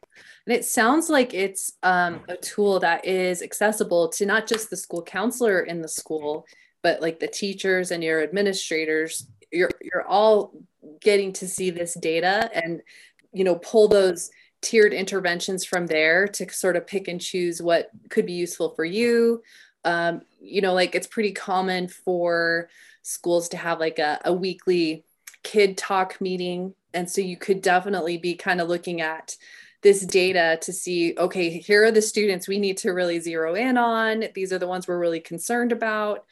And 0.47 0.55
it 0.55 0.65
sounds 0.65 1.09
like 1.09 1.33
it's 1.33 1.73
um, 1.83 2.21
a 2.29 2.37
tool 2.37 2.81
that 2.81 3.07
is 3.07 3.41
accessible 3.41 4.09
to 4.09 4.27
not 4.27 4.49
just 4.49 4.69
the 4.69 4.77
school 4.77 5.03
counselor 5.03 5.61
in 5.61 5.81
the 5.81 5.89
school, 5.89 6.45
but 6.83 7.01
like 7.01 7.21
the 7.21 7.29
teachers 7.29 7.93
and 7.93 8.03
your 8.03 8.23
administrators. 8.23 9.29
You're, 9.53 9.71
you're 9.81 10.07
all 10.09 10.53
getting 11.01 11.33
to 11.35 11.47
see 11.47 11.71
this 11.71 11.95
data 11.95 12.51
and 12.53 12.83
you 13.33 13.45
know 13.45 13.57
pull 13.57 13.89
those 13.89 14.31
tiered 14.63 14.93
interventions 14.93 15.65
from 15.65 15.87
there 15.87 16.27
to 16.27 16.51
sort 16.51 16.77
of 16.77 16.87
pick 16.87 17.07
and 17.09 17.21
choose 17.21 17.63
what 17.63 17.91
could 18.09 18.27
be 18.27 18.33
useful 18.33 18.71
for 18.71 18.85
you 18.85 19.43
um, 19.85 20.23
you 20.41 20.61
know 20.61 20.73
like 20.73 20.95
it's 20.95 21.07
pretty 21.07 21.33
common 21.33 21.89
for 21.89 22.69
schools 23.03 23.49
to 23.49 23.57
have 23.57 23.79
like 23.79 23.99
a, 23.99 24.21
a 24.25 24.33
weekly 24.33 25.05
kid 25.43 25.77
talk 25.77 26.21
meeting 26.21 26.75
and 26.95 27.11
so 27.11 27.21
you 27.21 27.37
could 27.37 27.61
definitely 27.61 28.17
be 28.17 28.35
kind 28.35 28.61
of 28.61 28.69
looking 28.69 29.01
at 29.01 29.37
this 29.83 30.07
data 30.07 30.59
to 30.63 30.73
see 30.73 31.15
okay 31.19 31.59
here 31.59 31.85
are 31.85 31.91
the 31.91 32.01
students 32.01 32.49
we 32.49 32.59
need 32.59 32.79
to 32.79 32.93
really 32.93 33.21
zero 33.21 33.55
in 33.55 33.77
on 33.77 34.25
these 34.35 34.53
are 34.53 34.59
the 34.59 34.67
ones 34.67 34.89
we're 34.89 34.99
really 34.99 35.21
concerned 35.21 35.73
about 35.73 36.25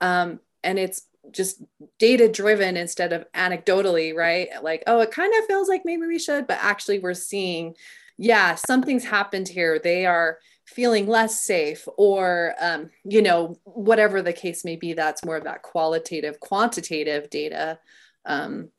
um, 0.00 0.38
and 0.62 0.78
it's 0.78 1.02
just 1.32 1.62
data 1.98 2.28
driven 2.28 2.76
instead 2.76 3.12
of 3.12 3.30
anecdotally, 3.32 4.14
right? 4.14 4.48
Like, 4.62 4.82
oh, 4.86 5.00
it 5.00 5.10
kind 5.10 5.32
of 5.38 5.46
feels 5.46 5.68
like 5.68 5.82
maybe 5.84 6.06
we 6.06 6.18
should, 6.18 6.46
but 6.46 6.58
actually 6.60 6.98
we're 6.98 7.14
seeing, 7.14 7.74
yeah, 8.16 8.54
something's 8.54 9.04
happened 9.04 9.48
here. 9.48 9.78
They 9.78 10.06
are 10.06 10.38
feeling 10.66 11.06
less 11.06 11.44
safe, 11.44 11.86
or, 11.96 12.54
um, 12.60 12.90
you 13.04 13.22
know, 13.22 13.56
whatever 13.64 14.22
the 14.22 14.32
case 14.32 14.64
may 14.64 14.76
be. 14.76 14.92
That's 14.92 15.24
more 15.24 15.36
of 15.36 15.44
that 15.44 15.62
qualitative, 15.62 16.40
quantitative 16.40 17.28
data 17.30 17.78
um, 18.24 18.70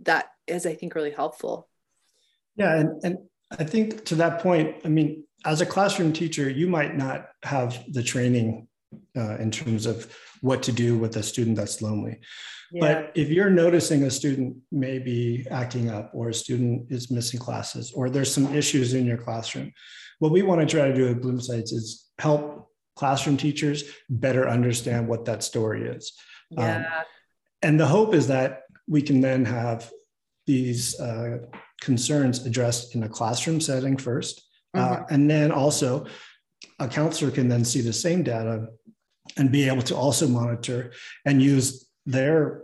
that 0.00 0.30
is, 0.46 0.66
I 0.66 0.74
think, 0.74 0.94
really 0.94 1.10
helpful. 1.10 1.68
Yeah. 2.56 2.76
And, 2.76 3.04
and 3.04 3.18
I 3.50 3.64
think 3.64 4.04
to 4.06 4.14
that 4.16 4.40
point, 4.40 4.76
I 4.84 4.88
mean, 4.88 5.24
as 5.44 5.60
a 5.60 5.66
classroom 5.66 6.12
teacher, 6.12 6.48
you 6.48 6.66
might 6.68 6.96
not 6.96 7.28
have 7.44 7.84
the 7.92 8.02
training 8.02 8.68
uh, 9.16 9.36
in 9.36 9.50
terms 9.50 9.86
of 9.86 10.12
what 10.40 10.62
to 10.64 10.72
do 10.72 10.96
with 10.96 11.16
a 11.16 11.22
student 11.22 11.56
that's 11.56 11.82
lonely. 11.82 12.20
Yeah. 12.72 12.80
But 12.80 13.12
if 13.14 13.28
you're 13.30 13.50
noticing 13.50 14.02
a 14.04 14.10
student 14.10 14.56
may 14.70 14.98
be 14.98 15.46
acting 15.50 15.88
up 15.88 16.10
or 16.12 16.28
a 16.28 16.34
student 16.34 16.90
is 16.90 17.10
missing 17.10 17.40
classes 17.40 17.92
or 17.92 18.10
there's 18.10 18.32
some 18.32 18.54
issues 18.54 18.94
in 18.94 19.06
your 19.06 19.16
classroom, 19.16 19.72
what 20.18 20.32
we 20.32 20.42
want 20.42 20.60
to 20.60 20.66
try 20.66 20.88
to 20.88 20.94
do 20.94 21.08
at 21.08 21.20
Bloomsights 21.20 21.72
is 21.72 22.06
help 22.18 22.70
classroom 22.96 23.36
teachers 23.36 23.84
better 24.10 24.48
understand 24.48 25.08
what 25.08 25.24
that 25.26 25.42
story 25.42 25.88
is. 25.88 26.12
Yeah. 26.50 26.76
Um, 26.76 27.04
and 27.62 27.80
the 27.80 27.86
hope 27.86 28.14
is 28.14 28.28
that 28.28 28.62
we 28.88 29.02
can 29.02 29.20
then 29.20 29.44
have 29.44 29.90
these 30.46 30.98
uh, 30.98 31.38
concerns 31.80 32.44
addressed 32.46 32.94
in 32.94 33.02
a 33.02 33.08
classroom 33.08 33.60
setting 33.60 33.96
1st 33.96 34.40
uh, 34.74 34.78
mm-hmm. 34.78 35.02
uh, 35.02 35.06
and 35.10 35.30
then 35.30 35.52
also 35.52 36.06
a 36.78 36.88
counselor 36.88 37.30
can 37.30 37.48
then 37.48 37.64
see 37.64 37.80
the 37.80 37.92
same 37.92 38.22
data 38.22 38.66
and 39.36 39.52
be 39.52 39.68
able 39.68 39.82
to 39.82 39.94
also 39.94 40.26
monitor 40.26 40.92
and 41.26 41.42
use 41.42 41.88
their 42.06 42.62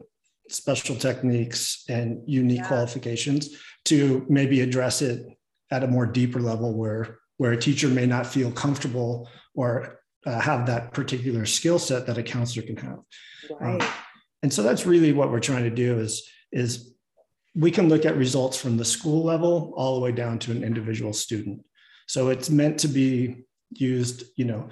special 0.48 0.96
techniques 0.96 1.84
and 1.88 2.22
unique 2.26 2.58
yeah. 2.58 2.68
qualifications 2.68 3.50
to 3.84 4.24
maybe 4.28 4.60
address 4.60 5.02
it 5.02 5.26
at 5.70 5.84
a 5.84 5.86
more 5.86 6.06
deeper 6.06 6.40
level 6.40 6.74
where 6.74 7.18
where 7.36 7.52
a 7.52 7.56
teacher 7.56 7.88
may 7.88 8.06
not 8.06 8.26
feel 8.26 8.50
comfortable 8.52 9.28
or 9.54 10.00
uh, 10.24 10.40
have 10.40 10.66
that 10.66 10.92
particular 10.92 11.44
skill 11.44 11.78
set 11.78 12.06
that 12.06 12.16
a 12.16 12.22
counselor 12.22 12.64
can 12.64 12.76
have 12.76 12.98
right. 13.60 13.82
um, 13.82 13.88
and 14.44 14.52
so 14.52 14.62
that's 14.62 14.86
really 14.86 15.12
what 15.12 15.32
we're 15.32 15.40
trying 15.40 15.64
to 15.64 15.70
do 15.70 15.98
is 15.98 16.28
is 16.52 16.94
we 17.56 17.70
can 17.70 17.88
look 17.88 18.04
at 18.04 18.16
results 18.16 18.56
from 18.56 18.76
the 18.76 18.84
school 18.84 19.24
level 19.24 19.72
all 19.76 19.94
the 19.94 20.00
way 20.00 20.12
down 20.12 20.38
to 20.38 20.52
an 20.52 20.62
individual 20.62 21.12
student 21.12 21.64
so 22.06 22.28
it's 22.28 22.50
meant 22.50 22.78
to 22.78 22.88
be 22.88 23.44
used 23.70 24.24
you 24.36 24.44
know 24.44 24.68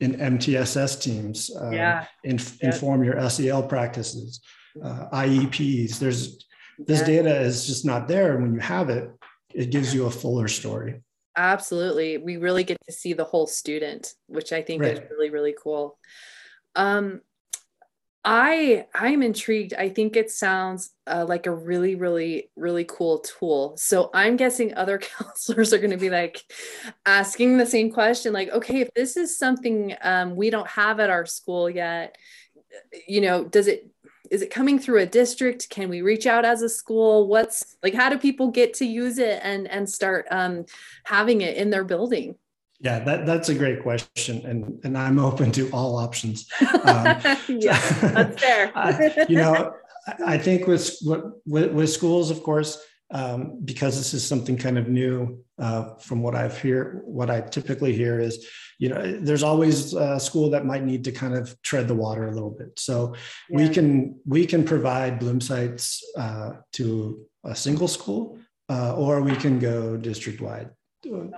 in 0.00 0.14
MTSS 0.14 1.00
teams, 1.00 1.50
uh, 1.56 1.70
yeah. 1.70 2.06
in, 2.24 2.38
inform 2.60 3.04
your 3.04 3.28
SEL 3.30 3.62
practices, 3.62 4.40
uh, 4.82 5.06
IEPs. 5.12 5.98
There's 5.98 6.44
this 6.78 7.00
yeah. 7.00 7.06
data 7.06 7.40
is 7.40 7.66
just 7.66 7.84
not 7.84 8.08
there. 8.08 8.34
And 8.34 8.42
when 8.42 8.54
you 8.54 8.60
have 8.60 8.90
it, 8.90 9.10
it 9.54 9.70
gives 9.70 9.94
you 9.94 10.06
a 10.06 10.10
fuller 10.10 10.48
story. 10.48 11.02
Absolutely. 11.36 12.18
We 12.18 12.36
really 12.36 12.64
get 12.64 12.78
to 12.86 12.92
see 12.92 13.12
the 13.12 13.24
whole 13.24 13.46
student, 13.46 14.12
which 14.26 14.52
I 14.52 14.62
think 14.62 14.82
right. 14.82 14.92
is 14.92 15.00
really, 15.10 15.30
really 15.30 15.54
cool. 15.60 15.98
Um, 16.76 17.20
I 18.24 18.86
I'm 18.94 19.22
intrigued. 19.22 19.74
I 19.74 19.90
think 19.90 20.16
it 20.16 20.30
sounds 20.30 20.90
uh, 21.06 21.26
like 21.28 21.46
a 21.46 21.54
really 21.54 21.94
really 21.94 22.50
really 22.56 22.84
cool 22.84 23.18
tool. 23.18 23.76
So 23.76 24.10
I'm 24.14 24.36
guessing 24.36 24.74
other 24.74 24.98
counselors 25.18 25.74
are 25.74 25.78
going 25.78 25.90
to 25.90 25.98
be 25.98 26.10
like 26.10 26.42
asking 27.04 27.58
the 27.58 27.66
same 27.66 27.92
question 27.92 28.32
like 28.32 28.48
okay, 28.50 28.80
if 28.80 28.94
this 28.94 29.16
is 29.16 29.38
something 29.38 29.94
um, 30.02 30.36
we 30.36 30.48
don't 30.50 30.68
have 30.68 31.00
at 31.00 31.10
our 31.10 31.26
school 31.26 31.68
yet, 31.68 32.16
you 33.06 33.20
know, 33.20 33.44
does 33.44 33.66
it 33.66 33.90
is 34.30 34.40
it 34.40 34.50
coming 34.50 34.78
through 34.78 35.00
a 35.00 35.06
district? 35.06 35.68
Can 35.68 35.90
we 35.90 36.00
reach 36.00 36.26
out 36.26 36.46
as 36.46 36.62
a 36.62 36.68
school? 36.68 37.28
What's 37.28 37.76
like 37.82 37.94
how 37.94 38.08
do 38.08 38.18
people 38.18 38.50
get 38.50 38.72
to 38.74 38.86
use 38.86 39.18
it 39.18 39.40
and 39.42 39.68
and 39.68 39.88
start 39.88 40.26
um, 40.30 40.64
having 41.04 41.42
it 41.42 41.58
in 41.58 41.68
their 41.68 41.84
building? 41.84 42.36
Yeah, 42.80 42.98
that, 43.00 43.24
that's 43.24 43.48
a 43.48 43.54
great 43.54 43.82
question, 43.82 44.44
and 44.44 44.80
and 44.84 44.98
I'm 44.98 45.18
open 45.18 45.52
to 45.52 45.70
all 45.70 45.96
options. 45.96 46.46
Um, 46.84 47.16
yeah, 47.48 47.78
that's 48.00 48.42
fair. 48.42 48.70
I, 48.74 49.26
you 49.28 49.36
know, 49.36 49.72
I 50.26 50.36
think 50.36 50.66
with 50.66 50.98
with, 51.46 51.72
with 51.72 51.88
schools, 51.88 52.30
of 52.30 52.42
course, 52.42 52.78
um, 53.10 53.60
because 53.64 53.96
this 53.96 54.12
is 54.12 54.26
something 54.26 54.58
kind 54.58 54.76
of 54.76 54.88
new. 54.88 55.42
Uh, 55.58 55.94
from 55.94 56.20
what 56.20 56.34
I've 56.34 56.60
hear, 56.60 57.00
what 57.04 57.30
I 57.30 57.40
typically 57.40 57.94
hear 57.94 58.18
is, 58.18 58.44
you 58.78 58.88
know, 58.88 59.18
there's 59.20 59.44
always 59.44 59.94
a 59.94 60.18
school 60.18 60.50
that 60.50 60.66
might 60.66 60.82
need 60.84 61.04
to 61.04 61.12
kind 61.12 61.34
of 61.34 61.56
tread 61.62 61.86
the 61.86 61.94
water 61.94 62.26
a 62.26 62.32
little 62.32 62.50
bit. 62.50 62.76
So 62.78 63.14
yeah. 63.48 63.58
we 63.58 63.68
can 63.68 64.20
we 64.26 64.46
can 64.46 64.64
provide 64.64 65.20
Bloomsights 65.20 66.02
uh, 66.18 66.54
to 66.72 67.24
a 67.44 67.54
single 67.54 67.88
school, 67.88 68.38
uh, 68.68 68.94
or 68.96 69.22
we 69.22 69.36
can 69.36 69.58
go 69.58 69.96
district 69.96 70.40
wide 70.42 70.70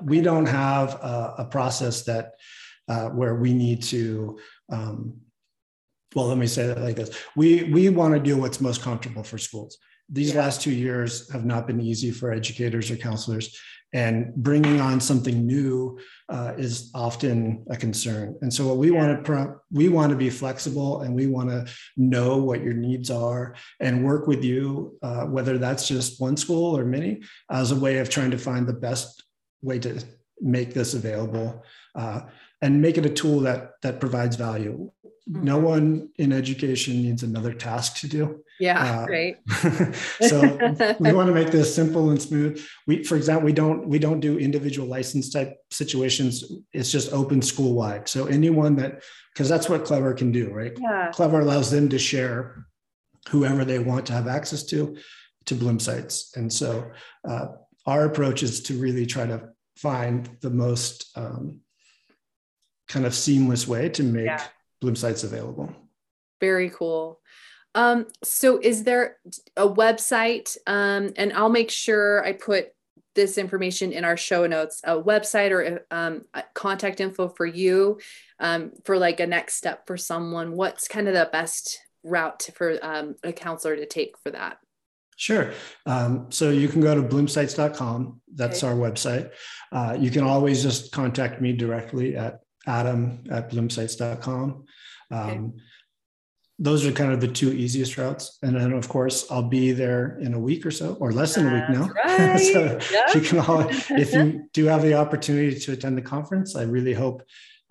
we 0.02 0.20
don't 0.20 0.46
have 0.46 0.94
a, 0.94 1.34
a 1.38 1.44
process 1.44 2.04
that 2.04 2.32
uh, 2.88 3.08
where 3.08 3.34
we 3.34 3.52
need 3.52 3.82
to 3.82 4.38
um, 4.70 5.14
well 6.14 6.26
let 6.26 6.38
me 6.38 6.46
say 6.46 6.66
that 6.66 6.80
like 6.80 6.96
this 6.96 7.16
we 7.34 7.64
we 7.64 7.88
want 7.88 8.14
to 8.14 8.20
do 8.20 8.36
what's 8.36 8.60
most 8.60 8.82
comfortable 8.82 9.22
for 9.22 9.38
schools 9.38 9.78
these 10.08 10.34
yeah. 10.34 10.40
last 10.40 10.60
two 10.60 10.72
years 10.72 11.30
have 11.32 11.44
not 11.44 11.66
been 11.66 11.80
easy 11.80 12.10
for 12.10 12.32
educators 12.32 12.90
or 12.90 12.96
counselors 12.96 13.58
and 13.92 14.34
bringing 14.34 14.80
on 14.80 15.00
something 15.00 15.46
new 15.46 15.98
uh, 16.28 16.52
is 16.56 16.90
often 16.94 17.64
a 17.70 17.76
concern 17.76 18.36
and 18.40 18.52
so 18.52 18.66
what 18.66 18.76
we 18.76 18.90
yeah. 18.92 18.98
want 18.98 19.16
to 19.16 19.22
pro- 19.22 19.58
we 19.72 19.88
want 19.88 20.10
to 20.10 20.16
be 20.16 20.30
flexible 20.30 21.02
and 21.02 21.14
we 21.14 21.26
want 21.26 21.48
to 21.48 21.66
know 21.96 22.36
what 22.36 22.62
your 22.62 22.74
needs 22.74 23.10
are 23.10 23.56
and 23.80 24.04
work 24.04 24.26
with 24.26 24.44
you 24.44 24.96
uh, 25.02 25.24
whether 25.24 25.58
that's 25.58 25.88
just 25.88 26.20
one 26.20 26.36
school 26.36 26.76
or 26.76 26.84
many 26.84 27.20
as 27.50 27.72
a 27.72 27.76
way 27.76 27.98
of 27.98 28.08
trying 28.08 28.30
to 28.30 28.38
find 28.38 28.66
the 28.66 28.72
best 28.72 29.25
way 29.66 29.78
to 29.80 30.02
make 30.40 30.74
this 30.74 30.94
available 30.94 31.64
uh, 31.94 32.20
and 32.62 32.80
make 32.80 32.98
it 32.98 33.06
a 33.06 33.10
tool 33.10 33.40
that 33.40 33.72
that 33.82 34.00
provides 34.00 34.36
value. 34.36 34.90
Mm-hmm. 35.28 35.44
No 35.44 35.58
one 35.58 36.08
in 36.16 36.32
education 36.32 37.02
needs 37.02 37.22
another 37.22 37.52
task 37.52 37.96
to 37.98 38.08
do. 38.08 38.44
Yeah, 38.60 39.02
uh, 39.02 39.06
right. 39.06 39.36
so 40.20 40.40
we 41.00 41.12
want 41.12 41.26
to 41.26 41.34
make 41.34 41.50
this 41.50 41.74
simple 41.74 42.10
and 42.10 42.22
smooth. 42.22 42.64
We, 42.86 43.02
for 43.02 43.16
example, 43.16 43.44
we 43.44 43.52
don't 43.52 43.88
we 43.88 43.98
don't 43.98 44.20
do 44.20 44.38
individual 44.38 44.88
license 44.88 45.30
type 45.30 45.58
situations. 45.70 46.44
It's 46.72 46.92
just 46.92 47.12
open 47.12 47.42
school 47.42 47.74
wide. 47.74 48.08
So 48.08 48.26
anyone 48.26 48.76
that 48.76 49.02
because 49.32 49.48
that's 49.48 49.68
what 49.68 49.84
Clever 49.84 50.14
can 50.14 50.32
do, 50.32 50.50
right? 50.50 50.72
Yeah. 50.80 51.10
Clever 51.12 51.40
allows 51.40 51.70
them 51.70 51.88
to 51.88 51.98
share 51.98 52.66
whoever 53.28 53.64
they 53.64 53.80
want 53.80 54.06
to 54.06 54.12
have 54.12 54.28
access 54.28 54.62
to 54.66 54.96
to 55.46 55.54
Bloomsights, 55.54 56.36
and 56.36 56.52
so 56.52 56.90
uh, 57.28 57.46
our 57.84 58.04
approach 58.04 58.42
is 58.42 58.62
to 58.62 58.78
really 58.78 59.06
try 59.06 59.26
to 59.26 59.48
find 59.76 60.28
the 60.40 60.50
most 60.50 61.16
um, 61.16 61.60
kind 62.88 63.06
of 63.06 63.14
seamless 63.14 63.68
way 63.68 63.88
to 63.90 64.02
make 64.02 64.26
yeah. 64.26 64.42
Bloomsights 64.82 65.24
available. 65.24 65.74
Very 66.40 66.70
cool. 66.70 67.20
Um, 67.74 68.06
so 68.22 68.58
is 68.58 68.84
there 68.84 69.16
a 69.56 69.68
website? 69.68 70.56
Um, 70.66 71.12
and 71.16 71.32
I'll 71.32 71.50
make 71.50 71.70
sure 71.70 72.24
I 72.24 72.32
put 72.32 72.68
this 73.14 73.38
information 73.38 73.92
in 73.92 74.04
our 74.04 74.16
show 74.16 74.46
notes, 74.46 74.80
a 74.84 75.02
website 75.02 75.50
or 75.50 75.84
um, 75.90 76.24
contact 76.54 77.00
info 77.00 77.28
for 77.28 77.46
you 77.46 77.98
um, 78.38 78.72
for 78.84 78.98
like 78.98 79.20
a 79.20 79.26
next 79.26 79.54
step 79.54 79.86
for 79.86 79.96
someone. 79.96 80.52
What's 80.52 80.88
kind 80.88 81.08
of 81.08 81.14
the 81.14 81.28
best 81.32 81.80
route 82.02 82.48
for 82.54 82.78
um, 82.82 83.16
a 83.24 83.32
counselor 83.32 83.76
to 83.76 83.86
take 83.86 84.18
for 84.18 84.30
that? 84.30 84.58
Sure. 85.16 85.52
Um, 85.86 86.26
so 86.30 86.50
you 86.50 86.68
can 86.68 86.82
go 86.82 86.94
to 86.94 87.02
bloomsights.com. 87.02 88.20
That's 88.34 88.62
okay. 88.62 88.72
our 88.72 88.78
website. 88.78 89.30
Uh, 89.72 89.96
you 89.98 90.10
can 90.10 90.22
always 90.22 90.62
just 90.62 90.92
contact 90.92 91.40
me 91.40 91.52
directly 91.52 92.16
at 92.16 92.40
adam 92.66 93.24
at 93.30 93.50
bloomsights.com. 93.50 94.64
Um, 95.10 95.20
okay. 95.20 95.62
Those 96.58 96.86
are 96.86 96.92
kind 96.92 97.12
of 97.12 97.20
the 97.20 97.28
two 97.28 97.52
easiest 97.52 97.98
routes. 97.98 98.38
And 98.42 98.56
then, 98.56 98.72
of 98.72 98.88
course, 98.88 99.26
I'll 99.30 99.42
be 99.42 99.72
there 99.72 100.18
in 100.20 100.32
a 100.32 100.40
week 100.40 100.64
or 100.64 100.70
so, 100.70 100.94
or 100.94 101.12
less 101.12 101.34
than 101.34 101.48
a 101.48 101.54
week 101.54 101.68
now. 101.68 101.88
Right. 101.88 102.38
so 102.52 102.78
yep. 102.90 103.14
you 103.14 103.20
can 103.20 103.40
all, 103.40 103.66
if 103.68 104.14
you 104.14 104.48
do 104.54 104.64
have 104.66 104.80
the 104.80 104.94
opportunity 104.94 105.58
to 105.58 105.72
attend 105.72 105.98
the 105.98 106.02
conference, 106.02 106.56
I 106.56 106.62
really 106.62 106.94
hope 106.94 107.22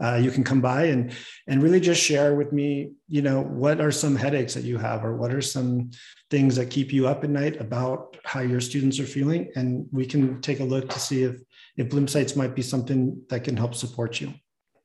uh, 0.03 0.15
you 0.15 0.31
can 0.31 0.43
come 0.43 0.61
by 0.61 0.85
and 0.85 1.13
and 1.47 1.63
really 1.63 1.79
just 1.79 2.01
share 2.01 2.35
with 2.35 2.51
me 2.51 2.91
you 3.07 3.21
know 3.21 3.41
what 3.41 3.79
are 3.79 3.91
some 3.91 4.15
headaches 4.15 4.53
that 4.53 4.63
you 4.63 4.77
have 4.77 5.05
or 5.05 5.15
what 5.15 5.33
are 5.33 5.41
some 5.41 5.89
things 6.29 6.55
that 6.55 6.69
keep 6.69 6.91
you 6.91 7.07
up 7.07 7.23
at 7.23 7.29
night 7.29 7.61
about 7.61 8.17
how 8.23 8.41
your 8.41 8.59
students 8.59 8.99
are 8.99 9.05
feeling? 9.05 9.51
And 9.55 9.87
we 9.91 10.05
can 10.05 10.41
take 10.41 10.59
a 10.59 10.63
look 10.63 10.89
to 10.89 10.99
see 10.99 11.23
if 11.23 11.37
if 11.77 11.89
Bloomsights 11.89 12.35
might 12.35 12.55
be 12.55 12.61
something 12.61 13.21
that 13.29 13.43
can 13.43 13.57
help 13.57 13.75
support 13.75 14.21
you. 14.21 14.33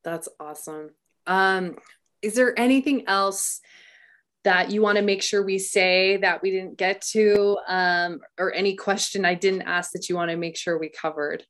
That's 0.04 0.28
awesome. 0.38 0.90
Um, 1.26 1.76
is 2.22 2.34
there 2.34 2.58
anything 2.58 3.06
else 3.06 3.60
that 4.44 4.70
you 4.70 4.80
want 4.80 4.96
to 4.96 5.02
make 5.02 5.22
sure 5.22 5.44
we 5.44 5.58
say 5.58 6.16
that 6.18 6.42
we 6.42 6.50
didn't 6.50 6.78
get 6.78 7.02
to 7.02 7.58
um, 7.68 8.20
or 8.38 8.54
any 8.54 8.74
question 8.74 9.26
i 9.26 9.34
didn't 9.34 9.62
ask 9.62 9.92
that 9.92 10.08
you 10.08 10.16
want 10.16 10.30
to 10.30 10.36
make 10.38 10.56
sure 10.56 10.78
we 10.78 10.88
covered 10.88 11.44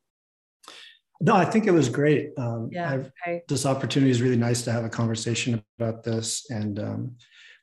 no, 1.20 1.34
I 1.34 1.44
think 1.44 1.66
it 1.66 1.72
was 1.72 1.88
great. 1.90 2.30
Um, 2.38 2.70
yeah, 2.72 2.94
okay. 3.26 3.42
this 3.46 3.66
opportunity 3.66 4.10
is 4.10 4.22
really 4.22 4.36
nice 4.36 4.62
to 4.62 4.72
have 4.72 4.84
a 4.84 4.88
conversation 4.88 5.62
about 5.78 6.02
this, 6.02 6.50
and 6.50 6.78
um, 6.78 7.16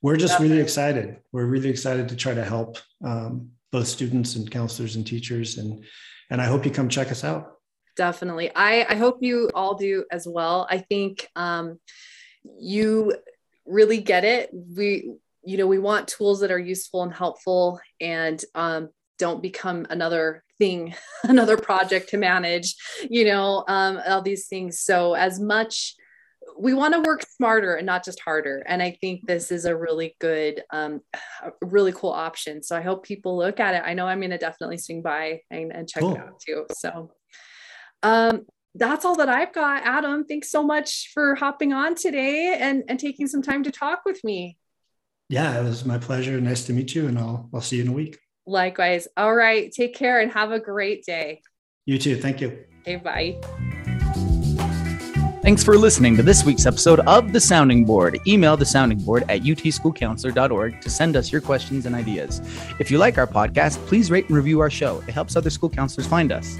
we're 0.03 0.15
just 0.15 0.33
Definitely. 0.33 0.49
really 0.49 0.63
excited. 0.63 1.17
We're 1.31 1.45
really 1.45 1.69
excited 1.69 2.07
to 2.09 2.15
try 2.15 2.35
to 2.35 2.45
help 2.45 2.77
um, 3.03 3.49
both 3.71 3.87
students 3.87 4.35
and 4.35 4.49
counselors 4.49 4.95
and 4.95 5.05
teachers, 5.05 5.57
and 5.57 5.83
and 6.29 6.39
I 6.39 6.45
hope 6.45 6.65
you 6.65 6.71
come 6.71 6.87
check 6.87 7.11
us 7.11 7.23
out. 7.23 7.53
Definitely, 7.95 8.51
I 8.55 8.85
I 8.89 8.95
hope 8.95 9.17
you 9.21 9.49
all 9.55 9.73
do 9.73 10.05
as 10.11 10.27
well. 10.27 10.67
I 10.69 10.77
think 10.77 11.27
um, 11.35 11.79
you 12.59 13.15
really 13.65 14.01
get 14.01 14.23
it. 14.23 14.51
We 14.53 15.13
you 15.43 15.57
know 15.57 15.65
we 15.65 15.79
want 15.79 16.07
tools 16.07 16.41
that 16.41 16.51
are 16.51 16.59
useful 16.59 17.01
and 17.01 17.13
helpful, 17.13 17.79
and 17.99 18.43
um, 18.53 18.89
don't 19.17 19.41
become 19.41 19.85
another 19.89 20.43
thing 20.57 20.93
another 21.23 21.57
project 21.57 22.09
to 22.09 22.17
manage 22.17 22.75
you 23.09 23.25
know 23.25 23.63
um, 23.67 23.99
all 24.07 24.21
these 24.21 24.47
things. 24.47 24.79
So 24.79 25.13
as 25.13 25.39
much 25.39 25.95
we 26.59 26.73
want 26.73 26.93
to 26.93 27.01
work 27.01 27.23
smarter 27.23 27.75
and 27.75 27.85
not 27.85 28.05
just 28.05 28.19
harder. 28.21 28.63
And 28.65 28.81
i 28.81 28.97
think 29.01 29.27
this 29.27 29.51
is 29.51 29.65
a 29.65 29.75
really 29.75 30.15
good 30.19 30.63
um, 30.71 31.01
really 31.61 31.91
cool 31.91 32.11
option. 32.11 32.63
So 32.63 32.75
i 32.75 32.81
hope 32.81 33.05
people 33.05 33.37
look 33.37 33.59
at 33.59 33.75
it. 33.75 33.83
I 33.85 33.93
know 33.93 34.07
i'm 34.07 34.19
going 34.19 34.31
to 34.31 34.37
definitely 34.37 34.77
swing 34.77 35.01
by 35.01 35.41
and, 35.51 35.71
and 35.71 35.87
check 35.87 36.01
cool. 36.01 36.15
it 36.15 36.19
out 36.19 36.39
too. 36.39 36.65
So 36.73 37.11
um, 38.03 38.45
that's 38.75 39.05
all 39.05 39.15
that 39.17 39.29
i've 39.29 39.53
got. 39.53 39.83
Adam 39.83 40.25
thanks 40.25 40.49
so 40.49 40.63
much 40.63 41.11
for 41.13 41.35
hopping 41.35 41.73
on 41.73 41.95
today 41.95 42.57
and, 42.59 42.83
and 42.87 42.99
taking 42.99 43.27
some 43.27 43.41
time 43.41 43.63
to 43.63 43.71
talk 43.71 44.01
with 44.05 44.23
me. 44.23 44.57
Yeah 45.29 45.59
it 45.59 45.63
was 45.63 45.85
my 45.85 45.97
pleasure. 45.97 46.39
Nice 46.39 46.65
to 46.65 46.73
meet 46.73 46.95
you 46.95 47.07
and 47.07 47.19
i'll, 47.19 47.49
I'll 47.53 47.61
see 47.61 47.77
you 47.77 47.83
in 47.83 47.89
a 47.89 47.93
week 47.93 48.17
Likewise. 48.47 49.07
All 49.17 49.35
right. 49.35 49.71
Take 49.71 49.93
care 49.93 50.21
and 50.21 50.31
have 50.31 50.51
a 50.51 50.59
great 50.59 51.05
day. 51.05 51.41
You 51.85 51.97
too. 51.97 52.15
Thank 52.15 52.41
you. 52.41 52.57
Okay. 52.81 52.95
Bye. 52.95 53.39
Thanks 55.47 55.63
for 55.63 55.77
listening 55.77 56.17
to 56.17 56.23
this 56.23 56.43
week's 56.43 56.65
episode 56.65 56.99
of 57.01 57.31
The 57.31 57.39
Sounding 57.39 57.85
Board. 57.85 58.19
Email 58.27 58.57
the 58.57 58.65
sounding 58.65 58.99
board 58.99 59.23
at 59.29 59.43
utschoolcounselor.org 59.43 60.81
to 60.81 60.89
send 60.89 61.15
us 61.15 61.31
your 61.31 61.39
questions 61.39 61.85
and 61.85 61.95
ideas. 61.95 62.41
If 62.79 62.91
you 62.91 62.97
like 62.97 63.17
our 63.17 63.27
podcast, 63.27 63.77
please 63.87 64.11
rate 64.11 64.27
and 64.27 64.35
review 64.35 64.59
our 64.59 64.69
show. 64.69 65.01
It 65.07 65.13
helps 65.13 65.37
other 65.37 65.49
school 65.49 65.69
counselors 65.69 66.05
find 66.05 66.33
us. 66.33 66.57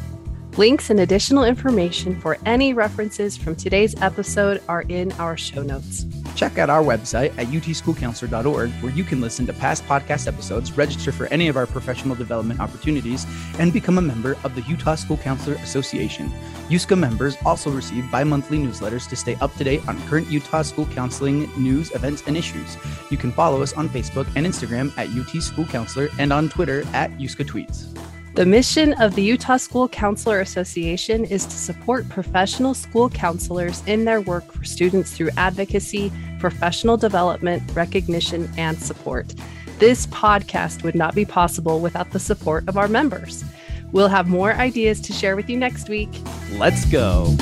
Links 0.56 0.90
and 0.90 1.02
additional 1.02 1.44
information 1.44 2.18
for 2.22 2.38
any 2.46 2.74
references 2.74 3.36
from 3.36 3.58
today's 3.58 3.94
episode 4.02 4.64
are 4.70 4.84
in 4.84 5.12
our 5.14 5.36
show 5.36 5.64
notes. 5.64 6.06
Check 6.38 6.60
out 6.60 6.70
our 6.70 6.84
website 6.84 7.36
at 7.40 7.48
utschoolcounselor.org, 7.48 8.70
where 8.74 8.92
you 8.92 9.04
can 9.04 9.20
listen 9.20 9.48
to 9.48 9.54
past 9.54 9.84
podcast 9.88 10.28
episodes, 10.28 10.72
register 10.78 11.12
for 11.12 11.26
any 11.28 11.48
of 11.48 11.58
our 11.58 11.66
professional 11.66 12.16
development 12.16 12.60
opportunities, 12.60 13.26
and 13.58 13.74
become 13.74 13.98
a 13.98 14.04
member 14.04 14.38
of 14.44 14.54
the 14.54 14.62
Utah 14.62 14.94
School 14.94 15.18
Counselor 15.18 15.56
Association. 15.56 16.32
USCA 16.70 16.96
members 16.96 17.38
also 17.44 17.72
receive 17.72 18.10
bi 18.12 18.24
monthly 18.24 18.60
newsletters 18.60 19.10
to 19.10 19.16
stay 19.16 19.34
up 19.42 19.52
to 19.56 19.64
date 19.64 19.82
on 19.88 20.00
current 20.08 20.30
Utah 20.30 20.62
school 20.62 20.86
counseling 20.86 21.50
news, 21.58 21.90
events, 21.96 22.22
and 22.28 22.38
issues. 22.38 22.78
You 23.10 23.18
can 23.18 23.32
follow 23.32 23.64
us 23.64 23.74
on 23.74 23.90
Facebook 23.90 24.28
and 24.36 24.46
Instagram 24.46 24.96
at 24.96 25.10
UT 25.10 25.42
School 25.42 25.66
Counselor 25.66 26.10
and 26.20 26.32
on 26.32 26.50
Twitter 26.50 26.84
at 26.94 27.10
USCA 27.18 27.48
Tweets. 27.48 27.98
The 28.38 28.46
mission 28.46 28.94
of 29.02 29.16
the 29.16 29.24
Utah 29.24 29.58
School 29.58 29.90
Counselor 29.90 30.42
Association 30.42 31.26
is 31.26 31.44
to 31.44 31.58
support 31.58 32.08
professional 32.08 32.76
school 32.76 33.10
counselors 33.10 33.82
in 33.88 34.06
their 34.06 34.22
work 34.22 34.52
for 34.52 34.64
students 34.64 35.12
through 35.12 35.32
advocacy, 35.38 36.12
professional 36.40 36.98
development, 36.98 37.64
recognition, 37.76 38.50
and 38.58 38.78
support. 38.78 39.34
This 39.80 40.08
podcast 40.08 40.84
would 40.84 40.96
not 40.96 41.14
be 41.14 41.26
possible 41.26 41.80
without 41.80 42.12
the 42.12 42.20
support 42.20 42.68
of 42.68 42.78
our 42.78 42.88
members. 42.88 43.44
We'll 43.92 44.08
have 44.10 44.28
more 44.28 44.54
ideas 44.54 45.00
to 45.02 45.14
share 45.14 45.36
with 45.36 45.50
you 45.50 45.58
next 45.58 45.90
week. 45.90 46.10
Let's 46.54 46.86
go. 46.86 47.36